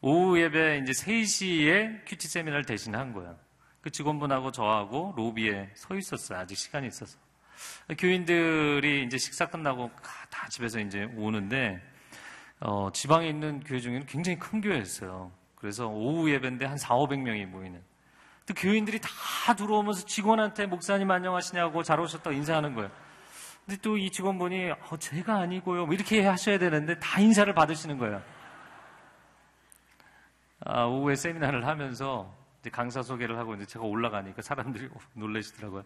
[0.00, 3.36] 오후 예배 이제 3시에 큐티 세미나를 대신한 거예요.
[3.80, 6.40] 그 직원분하고 저하고 로비에 서 있었어요.
[6.40, 7.16] 아직 시간이 있어서.
[7.96, 9.90] 교인들이 이제 식사 끝나고
[10.30, 11.80] 다 집에서 이제 오는데
[12.60, 15.30] 어, 지방에 있는 교회 중에는 굉장히 큰 교회였어요.
[15.54, 17.80] 그래서 오후 예배인데 한 4, 500명이 모이는.
[18.46, 22.90] 또 교인들이 다 들어오면서 직원한테 목사님 안녕하시냐고 잘 오셨다고 인사하는 거예요.
[23.68, 25.84] 근데 또 이 직원분이 어, 제가 아니고요.
[25.84, 28.22] 뭐 이렇게 하셔야 되는데 다 인사를 받으시는 거예요.
[30.64, 32.34] 아, 오후에 세미나를 하면서
[32.72, 35.84] 강사 소개를 하고 이제 제가 올라가니까 사람들이 놀라시더라고요.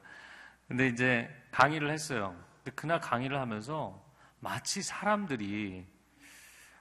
[0.68, 2.36] 근데 이제 강의를 했어요.
[2.62, 4.00] 근데 그날 강의를 하면서
[4.38, 5.84] 마치 사람들이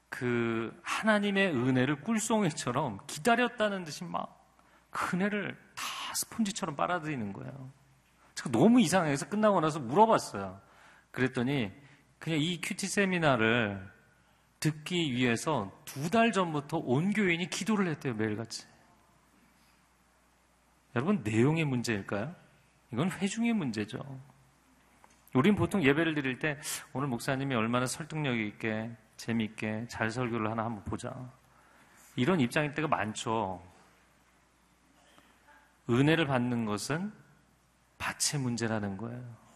[0.08, 7.72] 그 하나님의 은혜를 꿀송이처럼 기다렸다는 듯이 막그 은혜를 다 스폰지처럼 빨아들이는 거예요.
[8.36, 10.70] 제가 너무 이상해서 끝나고 나서 물어봤어요.
[11.12, 11.72] 그랬더니
[12.20, 13.92] 그냥 이 큐티 세미나를
[14.60, 18.66] 듣기 위해서 두 달 전부터 온 교인이 기도를 했대요, 매일같이.
[20.96, 22.36] 여러분, 내용의 문제일까요?
[22.92, 24.00] 이건 회중의 문제죠.
[25.34, 26.60] 우린 보통 예배를 드릴 때
[26.94, 31.16] 오늘 목사님이 얼마나 설득력 있게 재미있게 잘 설교를 하나 한번 보자.
[32.18, 33.64] 이런 입장일 때가 많죠.
[35.90, 37.14] 은혜를 받는 것은
[37.98, 39.51] 밭의 문제라는 거예요.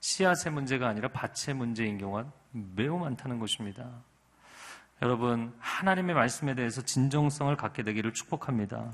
[0.00, 4.02] 씨앗의 문제가 아니라 밭의 문제인 경우가 매우 많다는 것입니다.
[5.02, 8.92] 여러분, 하나님의 말씀에 대해서 진정성을 갖게 되기를 축복합니다.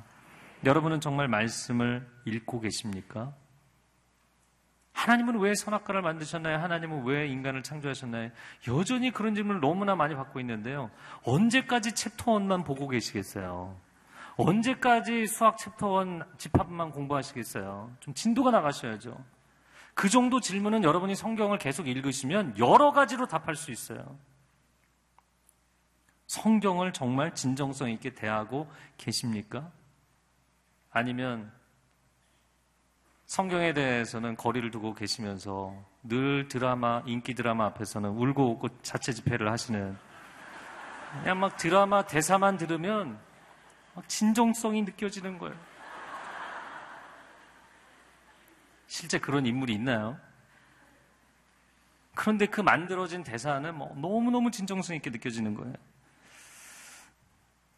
[0.64, 3.34] 여러분은 정말 말씀을 읽고 계십니까?
[4.92, 6.58] 하나님은 왜 선악과를 만드셨나요?
[6.58, 8.30] 하나님은 왜 인간을 창조하셨나요?
[8.68, 10.90] 여전히 그런 질문을 너무나 많이 받고 있는데요.
[11.24, 13.76] 언제까지 챕터 1만 보고 계시겠어요?
[14.36, 17.92] 언제까지 수학 챕터 1 집합만 공부하시겠어요?
[18.00, 19.22] 좀 진도가 나가셔야죠.
[19.94, 24.18] 그 정도 질문은 여러분이 성경을 계속 읽으시면 여러 가지로 답할 수 있어요.
[26.26, 29.70] 성경을 정말 진정성 있게 대하고 계십니까?
[30.90, 31.52] 아니면
[33.26, 39.96] 성경에 대해서는 거리를 두고 계시면서 늘 드라마, 인기 드라마 앞에서는 울고 웃고 자체 집회를 하시는
[41.20, 43.18] 그냥 막 드라마 대사만 들으면
[43.94, 45.56] 막 진정성이 느껴지는 거예요.
[48.86, 50.18] 실제 그런 인물이 있나요?
[52.14, 55.74] 그런데 그 만들어진 대사는 뭐 너무너무 진정성 있게 느껴지는 거예요.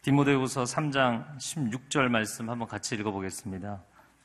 [0.03, 3.81] 디모데후서 3장 16절 말씀 한번 같이 읽어보겠습니다.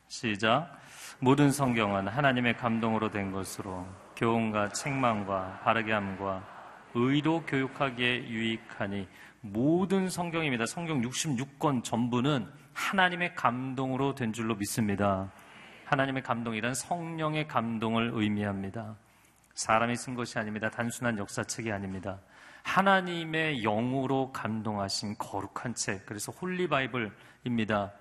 [0.09, 0.79] 시작.
[1.19, 6.47] 모든 성경은 하나님의 감동으로 된 것으로 교훈과 책망과 바르게 함과
[6.95, 9.09] 의로 교육하기에 유익하니
[9.41, 10.67] 모든 성경입니다.
[10.67, 15.33] 성경 66권 전부는 하나님의 감동으로 된 줄로 믿습니다.
[15.93, 18.97] 하나님의 감동이란 성령의 감동을 의미합니다.
[19.53, 20.71] 사람이 쓴 것이 아닙니다.
[20.71, 22.19] 단순한 역사책이 아닙니다.
[22.63, 26.07] 하나님의 영으로 감동하신 거룩한 책.
[26.07, 27.93] 그래서 Holy Bible입니다.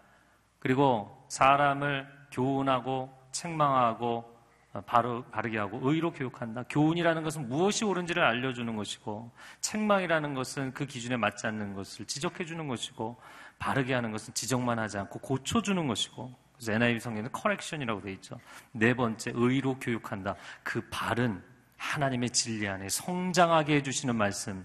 [0.60, 4.40] 그리고 사람을 교훈하고 책망하고
[4.74, 6.64] 어, 바로 바르게 하고 의로 교육한다.
[6.70, 9.30] 교훈이라는 것은 무엇이 옳은지를 알려주는 것이고
[9.60, 13.20] 책망이라는 것은 그 기준에 맞지 않는 것을 지적해 주는 것이고
[13.60, 18.40] 바르게 하는 것은 지적만 하지 않고 고쳐주는 것이고 그래서 NIV 성경에는 커렉션이라고 되어 있죠.
[18.72, 20.36] 네 번째 의로 교육한다.
[20.62, 21.44] 그 바른
[21.78, 24.64] 하나님의 진리 안에 성장하게 해주시는 말씀.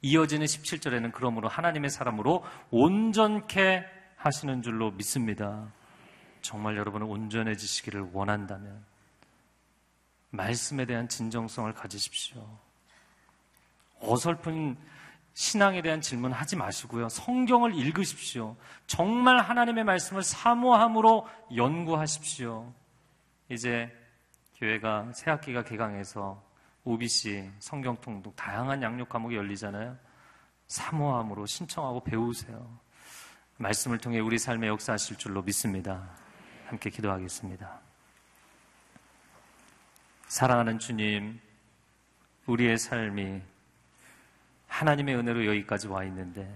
[0.00, 3.84] 이어지는 17절에는 그러므로 하나님의 사람으로 온전케
[4.16, 5.72] 하시는 줄로 믿습니다.
[6.40, 8.84] 정말 여러분은 온전해지시기를 원한다면
[10.30, 12.46] 말씀에 대한 진정성을 가지십시오.
[13.98, 14.76] 어설픈
[15.34, 17.08] 신앙에 대한 질문 하지 마시고요.
[17.08, 18.56] 성경을 읽으십시오.
[18.86, 22.72] 정말 하나님의 말씀을 사모함으로 연구하십시오.
[23.48, 23.92] 이제
[24.56, 26.42] 교회가 새 학기가 개강해서
[26.84, 29.96] OBC, 성경 통독, 다양한 양육 과목이 열리잖아요.
[30.68, 32.78] 사모함으로 신청하고 배우세요.
[33.56, 36.10] 말씀을 통해 우리 삶에 역사하실 줄로 믿습니다.
[36.66, 37.80] 함께 기도하겠습니다.
[40.28, 41.40] 사랑하는 주님,
[42.46, 43.42] 우리의 삶이
[44.74, 46.52] 하나님의 은혜로 여기까지 와 있는데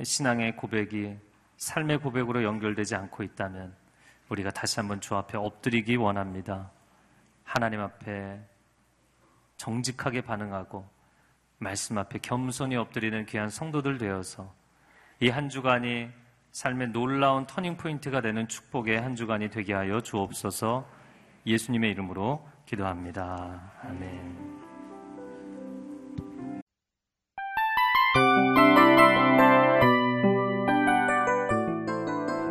[0.00, 1.16] 신앙의 고백이
[1.56, 3.74] 삶의 고백으로 연결되지 않고 있다면
[4.28, 6.70] 우리가 다시 한번 주 앞에 엎드리기 원합니다.
[7.42, 8.40] 하나님 앞에
[9.56, 10.88] 정직하게 반응하고
[11.58, 14.54] 말씀 앞에 겸손히 엎드리는 귀한 성도들 되어서
[15.20, 16.10] 이 한 주간이
[16.52, 20.88] 삶의 놀라운 turning point가 되는 축복의 한 주간이 되게 하여 주옵소서
[21.46, 23.72] 예수님의 이름으로 기도합니다.
[23.82, 24.53] 아멘.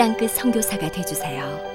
[0.00, 1.69] 땅끝 성교사가 되주세요